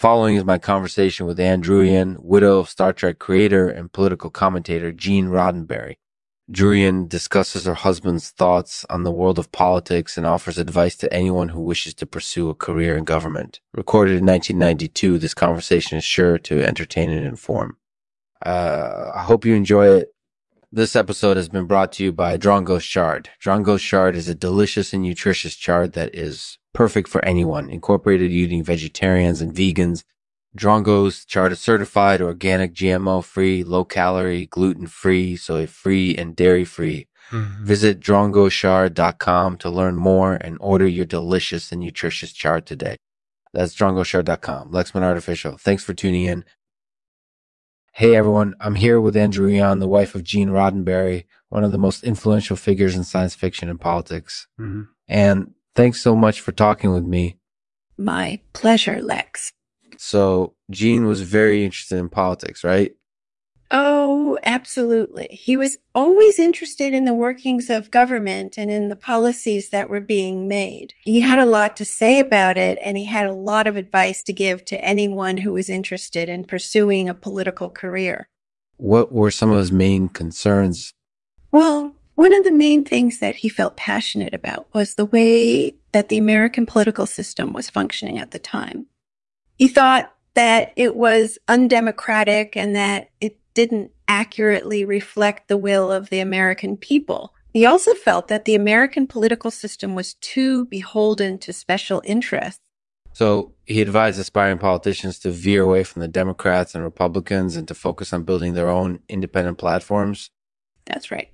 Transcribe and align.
following 0.00 0.36
is 0.36 0.44
my 0.46 0.56
conversation 0.56 1.26
with 1.26 1.38
Ann 1.38 1.62
Druyan, 1.62 2.16
widow 2.20 2.58
of 2.58 2.70
Star 2.70 2.90
Trek 2.90 3.18
creator 3.18 3.68
and 3.68 3.92
political 3.92 4.30
commentator 4.30 4.92
Gene 4.92 5.26
Roddenberry. 5.26 5.96
Druyan 6.50 7.06
discusses 7.06 7.66
her 7.66 7.74
husband's 7.74 8.30
thoughts 8.30 8.86
on 8.88 9.02
the 9.02 9.12
world 9.12 9.38
of 9.38 9.52
politics 9.52 10.16
and 10.16 10.26
offers 10.26 10.56
advice 10.56 10.96
to 10.96 11.12
anyone 11.12 11.50
who 11.50 11.60
wishes 11.60 11.92
to 11.94 12.06
pursue 12.06 12.48
a 12.48 12.54
career 12.54 12.96
in 12.96 13.04
government. 13.04 13.60
Recorded 13.74 14.12
in 14.12 14.24
1992, 14.24 15.18
this 15.18 15.34
conversation 15.34 15.98
is 15.98 16.04
sure 16.04 16.38
to 16.38 16.64
entertain 16.64 17.10
and 17.10 17.26
inform. 17.26 17.76
Uh, 18.40 19.12
I 19.14 19.24
hope 19.24 19.44
you 19.44 19.54
enjoy 19.54 19.86
it. 19.86 20.14
This 20.72 20.94
episode 20.94 21.36
has 21.36 21.48
been 21.48 21.64
brought 21.64 21.90
to 21.94 22.04
you 22.04 22.12
by 22.12 22.36
Drongo's 22.36 22.84
Chard. 22.84 23.28
Drongo's 23.42 23.82
Chard 23.82 24.14
is 24.14 24.28
a 24.28 24.36
delicious 24.36 24.92
and 24.92 25.02
nutritious 25.02 25.56
chard 25.56 25.94
that 25.94 26.14
is 26.14 26.58
perfect 26.72 27.08
for 27.08 27.24
anyone, 27.24 27.68
incorporated 27.68 28.30
eating 28.30 28.62
vegetarians 28.62 29.40
and 29.40 29.52
vegans. 29.52 30.04
Drongo's 30.56 31.24
chard 31.24 31.50
is 31.50 31.58
certified 31.58 32.22
organic, 32.22 32.72
GMO 32.72 33.24
free, 33.24 33.64
low 33.64 33.84
calorie, 33.84 34.46
gluten 34.46 34.86
free, 34.86 35.34
soy 35.34 35.66
free, 35.66 36.14
and 36.16 36.36
dairy 36.36 36.64
free. 36.64 37.08
Mm-hmm. 37.32 37.64
Visit 37.64 37.98
drongoshard.com 37.98 39.56
to 39.56 39.70
learn 39.70 39.96
more 39.96 40.34
and 40.34 40.56
order 40.60 40.86
your 40.86 41.04
delicious 41.04 41.72
and 41.72 41.80
nutritious 41.80 42.32
chard 42.32 42.64
today. 42.64 42.96
That's 43.52 43.74
drongoshard.com. 43.74 44.70
Lexman 44.70 45.02
Artificial. 45.02 45.58
Thanks 45.58 45.82
for 45.82 45.94
tuning 45.94 46.26
in. 46.26 46.44
Hey 47.92 48.14
everyone, 48.14 48.54
I'm 48.60 48.76
here 48.76 49.00
with 49.00 49.16
Andrew 49.16 49.50
Druyan, 49.50 49.80
the 49.80 49.88
wife 49.88 50.14
of 50.14 50.22
Gene 50.22 50.50
Roddenberry, 50.50 51.24
one 51.48 51.64
of 51.64 51.72
the 51.72 51.78
most 51.78 52.04
influential 52.04 52.56
figures 52.56 52.94
in 52.94 53.04
science 53.04 53.34
fiction 53.34 53.68
and 53.68 53.80
politics. 53.80 54.46
Mm-hmm. 54.58 54.82
And 55.08 55.54
thanks 55.74 56.00
so 56.00 56.14
much 56.14 56.40
for 56.40 56.52
talking 56.52 56.92
with 56.92 57.04
me. 57.04 57.38
My 57.98 58.40
pleasure, 58.52 59.02
Lex. 59.02 59.52
So, 59.98 60.54
Gene 60.70 61.06
was 61.06 61.22
very 61.22 61.64
interested 61.64 61.98
in 61.98 62.08
politics, 62.08 62.64
right? 62.64 62.92
Oh, 63.70 64.36
absolutely. 64.42 65.28
He 65.30 65.56
was 65.56 65.78
always 65.94 66.40
interested 66.40 66.92
in 66.92 67.04
the 67.04 67.14
workings 67.14 67.70
of 67.70 67.92
government 67.92 68.58
and 68.58 68.70
in 68.70 68.88
the 68.88 68.96
policies 68.96 69.70
that 69.70 69.88
were 69.88 70.00
being 70.00 70.48
made. 70.48 70.94
He 71.02 71.20
had 71.20 71.38
a 71.38 71.46
lot 71.46 71.76
to 71.76 71.84
say 71.84 72.18
about 72.18 72.58
it, 72.58 72.78
and 72.84 72.98
he 72.98 73.04
had 73.04 73.26
a 73.26 73.32
lot 73.32 73.68
of 73.68 73.76
advice 73.76 74.24
to 74.24 74.32
give 74.32 74.64
to 74.66 74.84
anyone 74.84 75.38
who 75.38 75.52
was 75.52 75.70
interested 75.70 76.28
in 76.28 76.44
pursuing 76.44 77.08
a 77.08 77.14
political 77.14 77.70
career. 77.70 78.28
What 78.76 79.12
were 79.12 79.30
some 79.30 79.50
of 79.50 79.58
his 79.58 79.70
main 79.70 80.08
concerns? 80.08 80.92
Well, 81.52 81.94
one 82.16 82.34
of 82.34 82.44
the 82.44 82.52
main 82.52 82.84
things 82.84 83.18
that 83.20 83.36
he 83.36 83.48
felt 83.48 83.76
passionate 83.76 84.34
about 84.34 84.66
was 84.74 84.94
the 84.94 85.06
way 85.06 85.74
that 85.92 86.08
the 86.08 86.18
American 86.18 86.66
political 86.66 87.06
system 87.06 87.52
was 87.52 87.70
functioning 87.70 88.18
at 88.18 88.32
the 88.32 88.38
time. 88.38 88.86
He 89.56 89.68
thought 89.68 90.12
that 90.34 90.72
it 90.76 90.96
was 90.96 91.38
undemocratic 91.48 92.56
and 92.56 92.74
that 92.76 93.10
it 93.20 93.39
didn't 93.54 93.90
accurately 94.08 94.84
reflect 94.84 95.48
the 95.48 95.56
will 95.56 95.90
of 95.90 96.10
the 96.10 96.20
American 96.20 96.76
people. 96.76 97.34
He 97.52 97.66
also 97.66 97.94
felt 97.94 98.28
that 98.28 98.44
the 98.44 98.54
American 98.54 99.06
political 99.06 99.50
system 99.50 99.94
was 99.94 100.14
too 100.14 100.66
beholden 100.66 101.38
to 101.38 101.52
special 101.52 102.00
interests. 102.04 102.60
So 103.12 103.54
he 103.66 103.82
advised 103.82 104.20
aspiring 104.20 104.58
politicians 104.58 105.18
to 105.20 105.30
veer 105.30 105.62
away 105.62 105.82
from 105.82 106.00
the 106.00 106.08
Democrats 106.08 106.74
and 106.74 106.84
Republicans 106.84 107.56
and 107.56 107.66
to 107.68 107.74
focus 107.74 108.12
on 108.12 108.22
building 108.22 108.54
their 108.54 108.68
own 108.68 109.00
independent 109.08 109.58
platforms. 109.58 110.30
That's 110.86 111.10
right. 111.10 111.32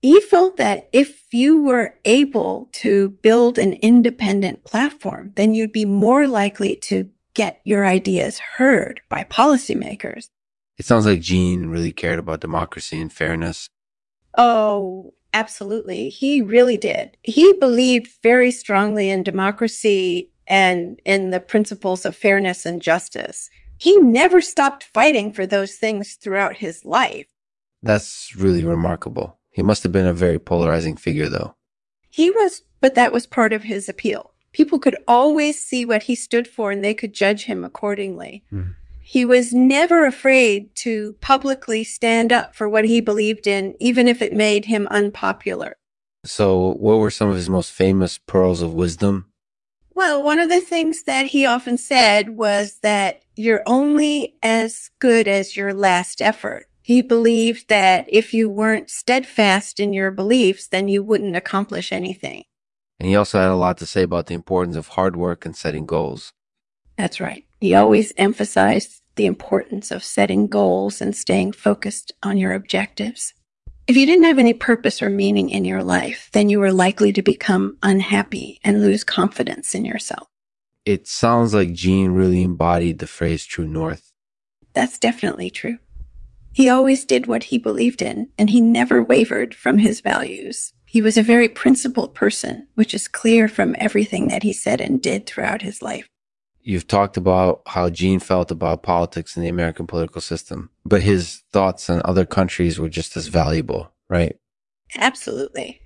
He 0.00 0.20
felt 0.20 0.56
that 0.56 0.88
if 0.92 1.32
you 1.32 1.62
were 1.62 1.94
able 2.04 2.68
to 2.72 3.10
build 3.22 3.58
an 3.58 3.74
independent 3.74 4.64
platform, 4.64 5.32
then 5.36 5.54
you'd 5.54 5.72
be 5.72 5.84
more 5.84 6.26
likely 6.26 6.76
to 6.76 7.08
get 7.34 7.60
your 7.64 7.86
ideas 7.86 8.38
heard 8.38 9.00
by 9.08 9.24
policymakers. 9.24 10.28
It 10.78 10.84
sounds 10.84 11.06
like 11.06 11.20
Gene 11.20 11.66
really 11.66 11.92
cared 11.92 12.18
about 12.18 12.40
democracy 12.40 13.00
and 13.00 13.12
fairness. 13.12 13.68
Oh, 14.36 15.14
absolutely. 15.34 16.08
He 16.08 16.40
really 16.40 16.76
did. 16.76 17.16
He 17.22 17.52
believed 17.54 18.10
very 18.22 18.50
strongly 18.50 19.10
in 19.10 19.22
democracy 19.22 20.30
and 20.46 21.00
in 21.04 21.30
the 21.30 21.40
principles 21.40 22.04
of 22.04 22.16
fairness 22.16 22.66
and 22.66 22.80
justice. 22.82 23.50
He 23.78 23.96
never 23.98 24.40
stopped 24.40 24.84
fighting 24.84 25.32
for 25.32 25.46
those 25.46 25.74
things 25.74 26.14
throughout 26.14 26.56
his 26.56 26.84
life. 26.84 27.26
That's 27.82 28.34
really 28.36 28.64
remarkable. 28.64 29.38
He 29.50 29.62
must 29.62 29.82
have 29.82 29.92
been 29.92 30.06
a 30.06 30.14
very 30.14 30.38
polarizing 30.38 30.96
figure, 30.96 31.28
though. 31.28 31.56
He 32.08 32.30
was, 32.30 32.62
but 32.80 32.94
that 32.94 33.12
was 33.12 33.26
part 33.26 33.52
of 33.52 33.64
his 33.64 33.88
appeal. 33.88 34.34
People 34.52 34.78
could 34.78 34.96
always 35.08 35.64
see 35.64 35.84
what 35.84 36.04
he 36.04 36.14
stood 36.14 36.46
for 36.46 36.70
and 36.70 36.84
they 36.84 36.94
could 36.94 37.12
judge 37.12 37.44
him 37.44 37.64
accordingly. 37.64 38.44
Mm. 38.52 38.74
He 39.02 39.24
was 39.24 39.52
never 39.52 40.06
afraid 40.06 40.74
to 40.76 41.16
publicly 41.20 41.84
stand 41.84 42.32
up 42.32 42.54
for 42.54 42.68
what 42.68 42.84
he 42.84 43.00
believed 43.00 43.46
in, 43.46 43.74
even 43.80 44.08
if 44.08 44.22
it 44.22 44.32
made 44.32 44.66
him 44.66 44.86
unpopular. 44.90 45.76
So, 46.24 46.74
what 46.74 46.98
were 46.98 47.10
some 47.10 47.28
of 47.28 47.34
his 47.34 47.50
most 47.50 47.72
famous 47.72 48.18
pearls 48.18 48.62
of 48.62 48.72
wisdom? 48.72 49.26
Well, 49.94 50.22
one 50.22 50.38
of 50.38 50.48
the 50.48 50.60
things 50.60 51.02
that 51.02 51.26
he 51.26 51.44
often 51.44 51.76
said 51.76 52.30
was 52.30 52.78
that 52.82 53.22
you're 53.36 53.62
only 53.66 54.36
as 54.42 54.90
good 55.00 55.28
as 55.28 55.56
your 55.56 55.74
last 55.74 56.22
effort. 56.22 56.66
He 56.80 57.02
believed 57.02 57.68
that 57.68 58.06
if 58.08 58.32
you 58.32 58.48
weren't 58.48 58.90
steadfast 58.90 59.78
in 59.78 59.92
your 59.92 60.10
beliefs, 60.10 60.66
then 60.66 60.88
you 60.88 61.02
wouldn't 61.02 61.36
accomplish 61.36 61.92
anything. 61.92 62.44
And 62.98 63.08
he 63.08 63.16
also 63.16 63.40
had 63.40 63.50
a 63.50 63.56
lot 63.56 63.78
to 63.78 63.86
say 63.86 64.02
about 64.02 64.26
the 64.26 64.34
importance 64.34 64.76
of 64.76 64.88
hard 64.88 65.16
work 65.16 65.44
and 65.44 65.56
setting 65.56 65.86
goals. 65.86 66.32
That's 66.96 67.20
right. 67.20 67.44
He 67.62 67.76
always 67.76 68.12
emphasized 68.16 69.02
the 69.14 69.26
importance 69.26 69.92
of 69.92 70.02
setting 70.02 70.48
goals 70.48 71.00
and 71.00 71.14
staying 71.14 71.52
focused 71.52 72.10
on 72.20 72.36
your 72.36 72.54
objectives. 72.54 73.34
If 73.86 73.96
you 73.96 74.04
didn't 74.04 74.24
have 74.24 74.40
any 74.40 74.52
purpose 74.52 75.00
or 75.00 75.08
meaning 75.08 75.48
in 75.48 75.64
your 75.64 75.84
life, 75.84 76.28
then 76.32 76.48
you 76.48 76.58
were 76.58 76.72
likely 76.72 77.12
to 77.12 77.22
become 77.22 77.78
unhappy 77.80 78.58
and 78.64 78.82
lose 78.82 79.04
confidence 79.04 79.76
in 79.76 79.84
yourself. 79.84 80.26
It 80.84 81.06
sounds 81.06 81.54
like 81.54 81.72
Gene 81.72 82.10
really 82.10 82.42
embodied 82.42 82.98
the 82.98 83.06
phrase 83.06 83.46
true 83.46 83.68
north. 83.68 84.10
That's 84.72 84.98
definitely 84.98 85.48
true. 85.48 85.78
He 86.52 86.68
always 86.68 87.04
did 87.04 87.28
what 87.28 87.44
he 87.44 87.58
believed 87.58 88.02
in, 88.02 88.30
and 88.36 88.50
he 88.50 88.60
never 88.60 89.04
wavered 89.04 89.54
from 89.54 89.78
his 89.78 90.00
values. 90.00 90.72
He 90.84 91.00
was 91.00 91.16
a 91.16 91.22
very 91.22 91.48
principled 91.48 92.12
person, 92.12 92.66
which 92.74 92.92
is 92.92 93.06
clear 93.06 93.46
from 93.46 93.76
everything 93.78 94.26
that 94.28 94.42
he 94.42 94.52
said 94.52 94.80
and 94.80 95.00
did 95.00 95.26
throughout 95.26 95.62
his 95.62 95.80
life. 95.80 96.08
You've 96.62 96.86
talked 96.86 97.16
about 97.16 97.62
how 97.66 97.90
Gene 97.90 98.20
felt 98.20 98.50
about 98.50 98.82
politics 98.82 99.36
in 99.36 99.42
the 99.42 99.48
American 99.48 99.86
political 99.86 100.20
system, 100.20 100.70
but 100.84 101.02
his 101.02 101.42
thoughts 101.52 101.90
on 101.90 102.02
other 102.04 102.24
countries 102.24 102.78
were 102.78 102.88
just 102.88 103.16
as 103.16 103.26
valuable, 103.26 103.92
right? 104.08 104.36
Absolutely. 104.96 105.80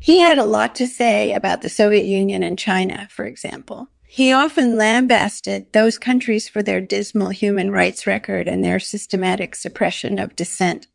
He 0.00 0.20
had 0.20 0.38
a 0.38 0.44
lot 0.44 0.74
to 0.76 0.86
say 0.86 1.32
about 1.32 1.62
the 1.62 1.68
Soviet 1.68 2.06
Union 2.06 2.42
and 2.42 2.58
China, 2.58 3.08
for 3.10 3.24
example. 3.24 3.88
He 4.08 4.32
often 4.32 4.76
lambasted 4.76 5.72
those 5.72 5.98
countries 5.98 6.48
for 6.48 6.62
their 6.62 6.80
dismal 6.80 7.30
human 7.30 7.70
rights 7.70 8.06
record 8.06 8.48
and 8.48 8.64
their 8.64 8.78
systematic 8.78 9.54
suppression 9.54 10.18
of 10.18 10.36
dissent. 10.36 10.86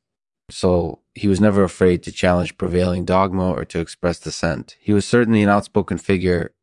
So 0.49 0.99
he 1.13 1.27
was 1.27 1.39
never 1.39 1.63
afraid 1.63 2.03
to 2.03 2.11
challenge 2.11 2.57
prevailing 2.57 3.05
dogma 3.05 3.51
or 3.51 3.65
to 3.65 3.79
express 3.79 4.19
dissent. 4.19 4.77
He 4.79 4.93
was 4.93 5.05
certainly 5.05 5.43
an 5.43 5.49
outspoken 5.49 5.97
figure 5.97 6.53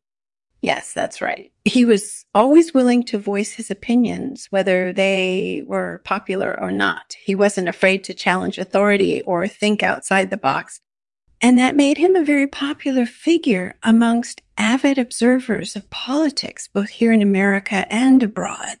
Yes, 0.61 0.93
that's 0.93 1.21
right. 1.21 1.51
He 1.63 1.85
was 1.85 2.25
always 2.35 2.73
willing 2.73 3.03
to 3.05 3.17
voice 3.17 3.53
his 3.53 3.71
opinions, 3.71 4.47
whether 4.49 4.91
they 4.91 5.63
were 5.65 6.01
popular 6.03 6.59
or 6.59 6.71
not. 6.71 7.15
He 7.21 7.33
wasn't 7.33 7.69
afraid 7.69 8.03
to 8.05 8.13
challenge 8.13 8.57
authority 8.57 9.21
or 9.21 9.47
think 9.47 9.83
outside 9.83 10.29
the 10.29 10.37
box. 10.37 10.81
And 11.41 11.57
that 11.57 11.77
made 11.77 11.97
him 11.97 12.15
a 12.15 12.25
very 12.25 12.47
popular 12.47 13.05
figure 13.05 13.75
amongst 13.81 14.41
avid 14.57 14.97
observers 14.97 15.77
of 15.77 15.89
politics, 15.89 16.67
both 16.67 16.89
here 16.89 17.13
in 17.13 17.21
America 17.21 17.85
and 17.89 18.21
abroad. 18.21 18.77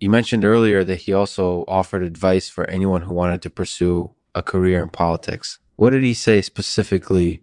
You 0.00 0.10
mentioned 0.10 0.44
earlier 0.44 0.82
that 0.82 1.02
he 1.02 1.12
also 1.12 1.64
offered 1.68 2.02
advice 2.02 2.48
for 2.48 2.68
anyone 2.68 3.02
who 3.02 3.14
wanted 3.14 3.40
to 3.42 3.50
pursue 3.50 4.10
a 4.34 4.42
career 4.42 4.82
in 4.82 4.88
politics. 4.88 5.60
What 5.76 5.90
did 5.90 6.02
he 6.02 6.14
say 6.14 6.42
specifically 6.42 7.42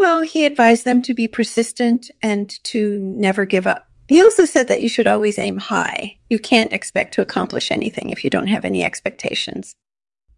well, 0.00 0.22
he 0.22 0.46
advised 0.46 0.86
them 0.86 1.02
to 1.02 1.12
be 1.12 1.28
persistent 1.28 2.10
and 2.22 2.48
to 2.64 2.98
never 2.98 3.44
give 3.44 3.66
up. 3.66 3.86
He 4.08 4.22
also 4.22 4.46
said 4.46 4.66
that 4.68 4.82
you 4.82 4.88
should 4.88 5.06
always 5.06 5.38
aim 5.38 5.58
high. 5.58 6.18
You 6.30 6.38
can't 6.38 6.72
expect 6.72 7.14
to 7.14 7.22
accomplish 7.22 7.70
anything 7.70 8.08
if 8.08 8.24
you 8.24 8.30
don't 8.30 8.48
have 8.48 8.64
any 8.64 8.82
expectations. 8.82 9.76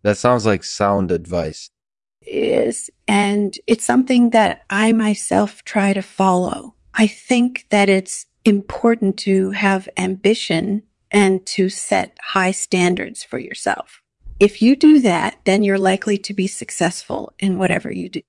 That 0.02 0.18
sounds 0.18 0.44
like 0.44 0.64
sound 0.64 1.12
advice. 1.12 1.70
It 2.20 2.34
is. 2.34 2.90
And 3.06 3.56
it's 3.68 3.84
something 3.84 4.30
that 4.30 4.64
I 4.68 4.92
myself 4.92 5.64
try 5.64 5.92
to 5.92 6.02
follow. 6.02 6.74
I 6.94 7.06
think 7.06 7.66
that 7.70 7.88
it's 7.88 8.26
important 8.44 9.16
to 9.18 9.52
have 9.52 9.88
ambition 9.96 10.82
and 11.12 11.46
to 11.46 11.68
set 11.68 12.18
high 12.20 12.50
standards 12.50 13.22
for 13.22 13.38
yourself. 13.38 14.02
If 14.40 14.60
you 14.60 14.74
do 14.74 15.00
that, 15.00 15.38
then 15.44 15.62
you're 15.62 15.78
likely 15.78 16.18
to 16.18 16.34
be 16.34 16.48
successful 16.48 17.32
in 17.38 17.58
whatever 17.58 17.92
you 17.92 18.08
do. 18.08 18.22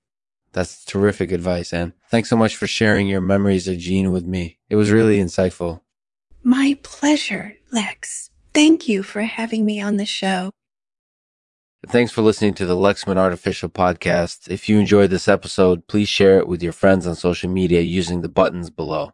That's 0.54 0.84
terrific 0.84 1.32
advice, 1.32 1.72
Ann. 1.72 1.92
Thanks 2.10 2.30
so 2.30 2.36
much 2.36 2.56
for 2.56 2.68
sharing 2.68 3.08
your 3.08 3.20
memories 3.20 3.66
of 3.66 3.76
Gene 3.76 4.12
with 4.12 4.24
me. 4.24 4.58
It 4.70 4.76
was 4.76 4.92
really 4.92 5.18
insightful. 5.18 5.80
My 6.44 6.78
pleasure. 6.82 7.56
Lex, 7.72 8.30
thank 8.54 8.88
you 8.88 9.02
for 9.02 9.22
having 9.22 9.64
me 9.64 9.80
on 9.80 9.96
the 9.96 10.06
show. 10.06 10.50
Thanks 11.88 12.12
for 12.12 12.22
listening 12.22 12.54
to 12.54 12.66
the 12.66 12.76
Lexman 12.76 13.16
Artificial 13.16 13.68
Podcast. 13.68 14.48
If 14.48 14.68
you 14.68 14.78
enjoyed 14.78 15.10
this 15.10 15.28
episode, 15.28 15.86
please 15.88 16.08
share 16.08 16.38
it 16.38 16.48
with 16.48 16.62
your 16.62 16.72
friends 16.72 17.06
on 17.06 17.14
social 17.14 17.50
media 17.50 17.80
using 17.80 18.22
the 18.22 18.28
buttons 18.28 18.70
below. 18.70 19.12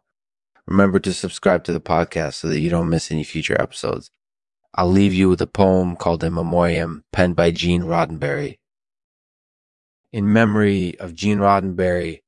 Remember 0.67 0.99
to 0.99 1.11
subscribe 1.11 1.63
to 1.65 1.73
the 1.73 1.81
podcast 1.81 2.35
so 2.35 2.47
that 2.47 2.59
you 2.59 2.69
don't 2.69 2.89
miss 2.89 3.11
any 3.11 3.23
future 3.23 3.59
episodes. 3.59 4.11
I'll 4.75 4.89
leave 4.89 5.13
you 5.13 5.27
with 5.27 5.41
a 5.41 5.47
poem 5.47 5.97
called 5.97 6.23
In 6.23 6.33
Memoriam, 6.33 7.03
penned 7.11 7.35
by 7.35 7.51
Gene 7.51 7.81
Roddenberry. 7.81 8.59
In 10.13 10.31
memory 10.33 10.99
of 10.99 11.13
Gene 11.13 11.37
Roddenberry, 11.37 12.21